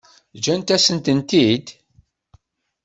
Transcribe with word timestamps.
Ǧǧant-asent-ten-id? 0.37 1.67